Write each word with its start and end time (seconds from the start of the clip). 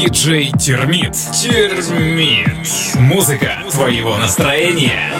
Диджей 0.00 0.50
Термит. 0.52 1.12
Термит. 1.12 2.48
Музыка 2.94 3.58
твоего 3.70 4.16
настроения. 4.16 5.12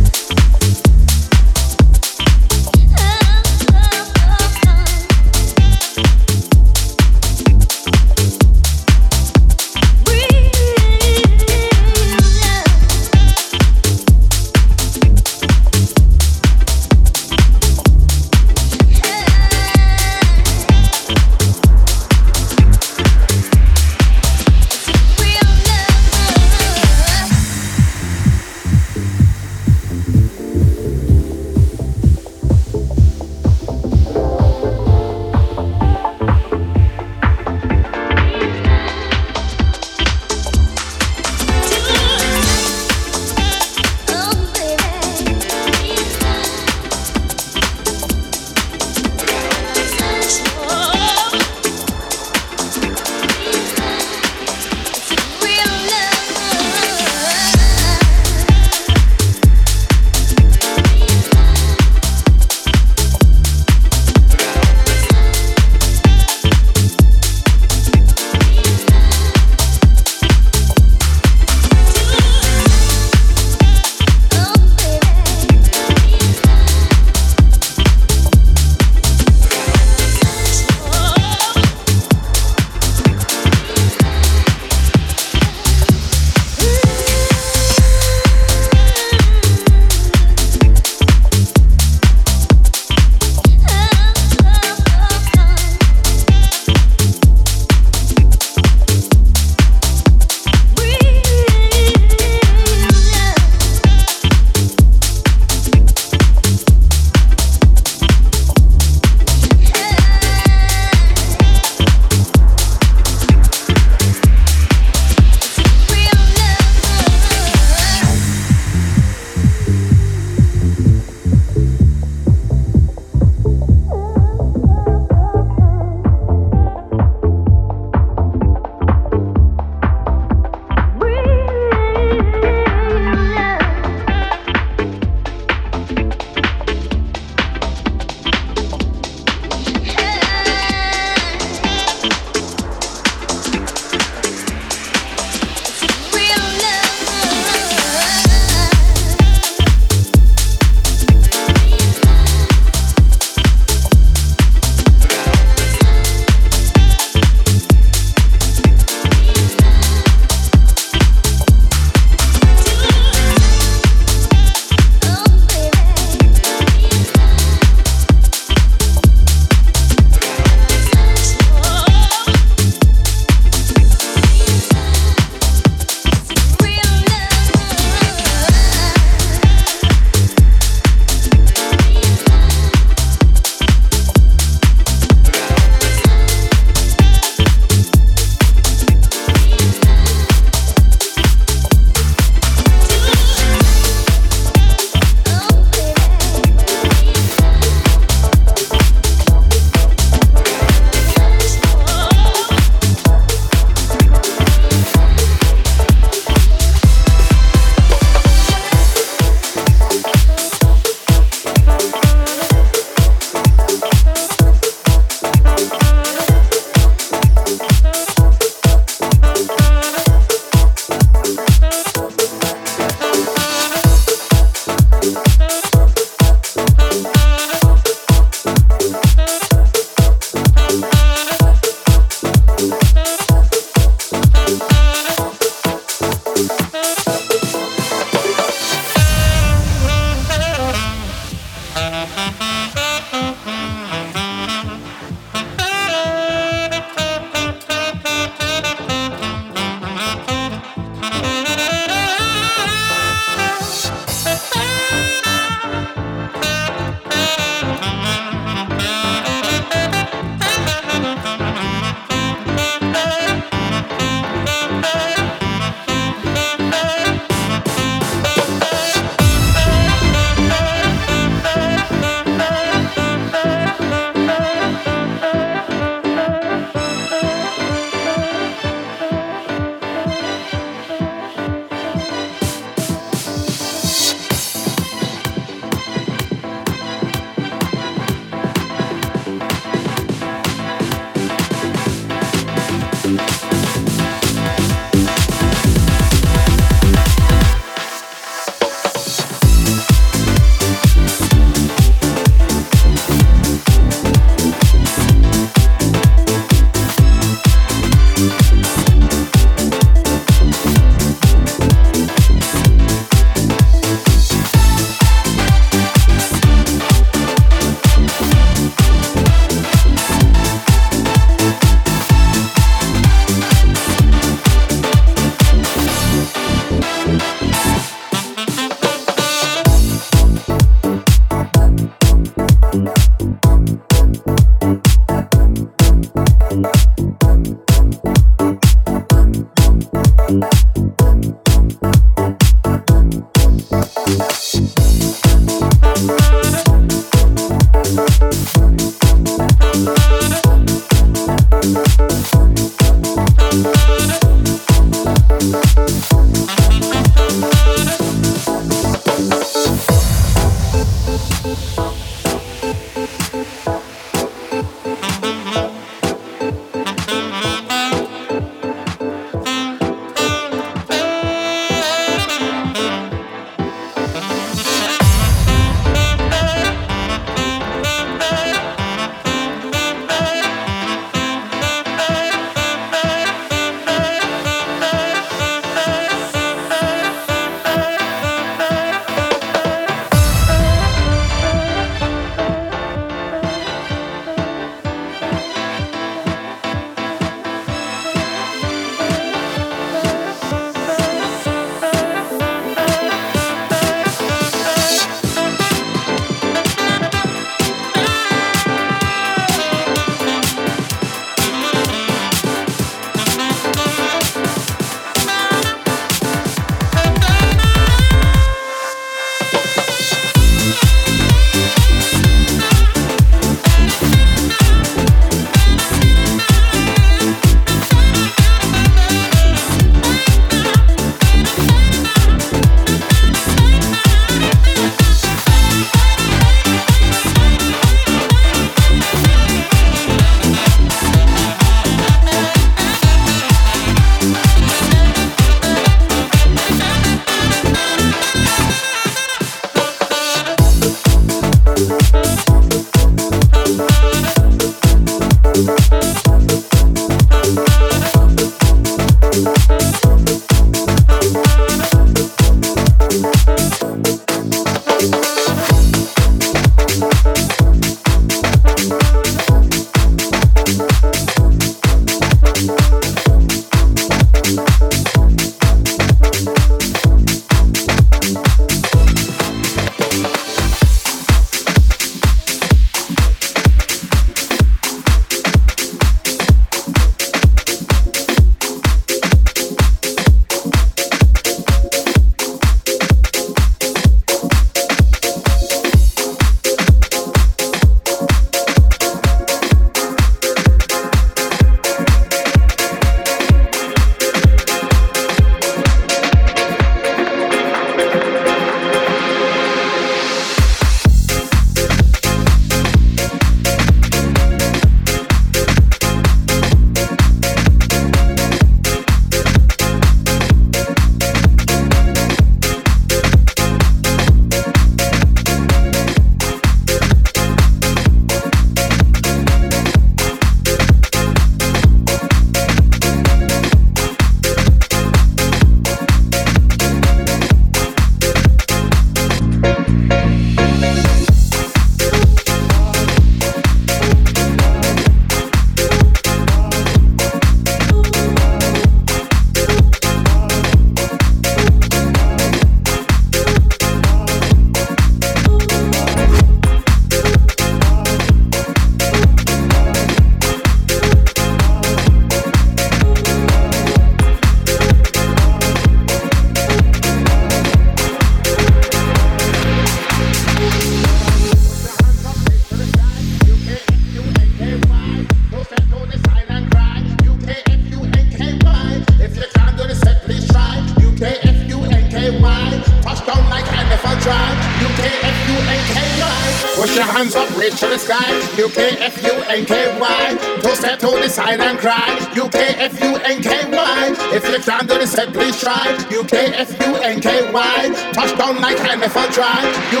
To 587.84 587.90
the 587.90 587.98
sky. 587.98 588.30
U 588.56 588.68
K 588.68 588.96
F 588.98 589.22
U 589.22 589.32
N 589.48 589.64
K 589.64 589.98
Y. 590.00 590.36
Toast 590.62 590.82
that 590.82 591.00
to 591.00 591.06
the 591.06 591.28
side 591.28 591.60
and 591.60 591.78
cry. 591.78 592.08
U 592.34 592.48
K 592.48 592.58
F 592.78 593.00
U 593.00 593.16
N 593.16 593.42
K 593.42 593.48
Y. 593.70 594.14
If 594.32 594.48
you 594.48 594.58
can't 594.60 594.88
do 594.88 594.98
the 594.98 595.06
set, 595.06 595.32
please 595.32 595.60
try. 595.60 595.84
U 596.10 596.24
K 596.24 596.52
F 596.54 596.70
U 596.86 596.94
N 596.96 597.20
K 597.20 597.52
Y. 597.52 598.10
Touchdown 598.12 598.60
like 598.60 598.80
I 598.80 598.94
never 598.96 599.26
try. 599.32 599.60
U 599.92 600.00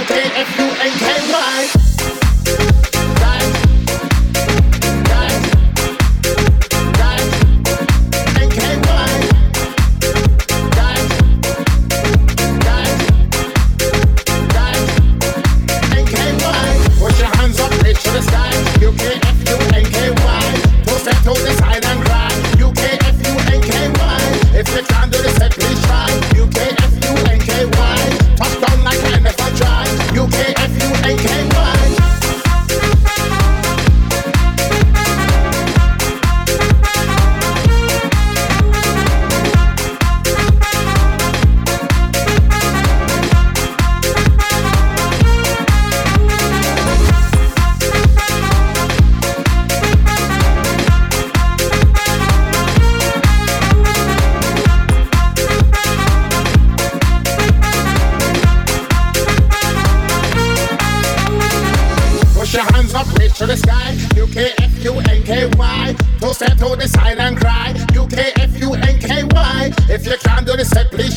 up, 62.94 63.06
reach 63.18 63.34
to 63.38 63.46
the 63.46 63.56
sky. 63.56 63.94
UKFUNKY. 64.14 65.96
Two 66.20 66.32
step 66.32 66.56
to 66.58 66.76
the 66.76 66.88
side 66.88 67.18
and 67.18 67.36
cry. 67.36 67.72
UKFUNKY 67.92 68.43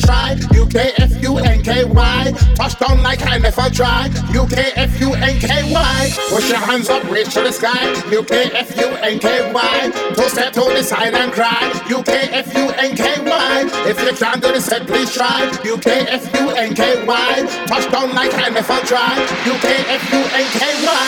try. 0.08 0.36
U-K-F-U-N-K-Y. 0.52 2.32
Touchdown 2.54 3.02
like 3.02 3.22
I 3.26 3.38
never 3.38 3.68
try. 3.70 4.08
U-K-F-U-N-K-Y. 4.32 6.10
Push 6.30 6.48
your 6.48 6.58
hands 6.58 6.88
up, 6.88 7.04
reach 7.10 7.34
to 7.34 7.42
the 7.42 7.52
sky. 7.52 7.92
U-K-F-U-N-K-Y. 8.10 9.90
Don't 10.14 10.30
step 10.30 10.52
to 10.54 10.60
the 10.60 10.82
side 10.82 11.14
and 11.14 11.32
cry. 11.32 11.72
U-K-F-U-N-K-Y. 11.88 13.70
If 13.90 14.00
you 14.02 14.12
can't 14.16 14.42
do 14.42 14.52
this, 14.52 14.64
set, 14.66 14.86
please 14.86 15.12
try. 15.12 15.50
U-K-F-U-N-K-Y. 15.64 17.32
Touchdown 17.66 18.14
like 18.14 18.34
I 18.34 18.48
never 18.48 18.80
tried. 18.86 19.28
U-K-F-U-N-K-Y. 19.46 20.98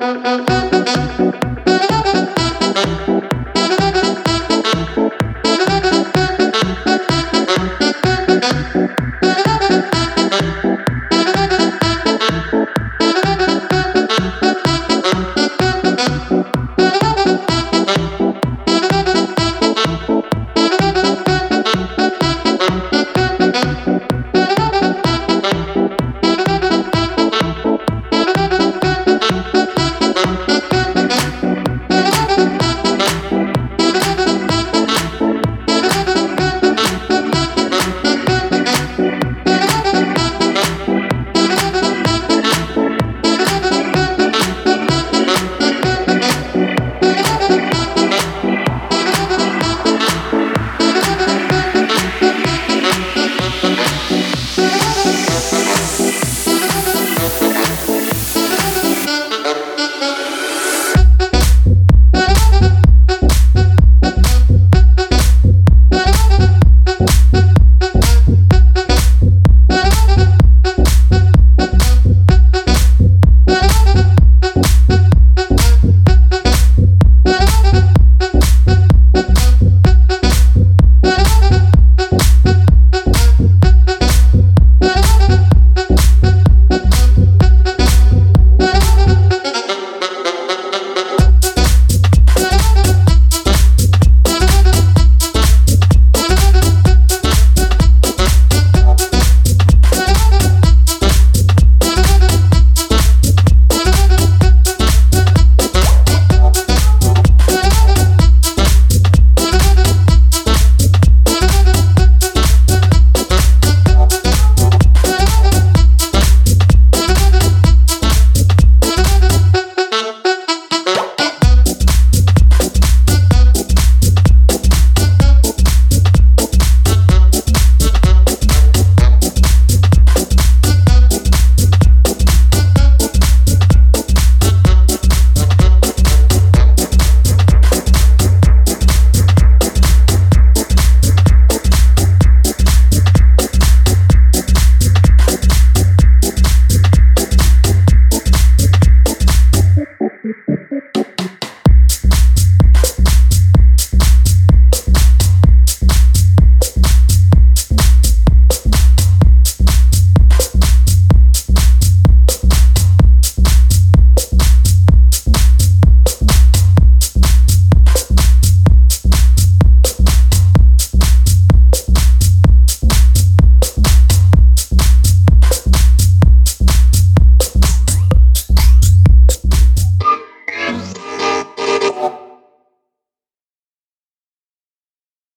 Müzik 0.00 1.97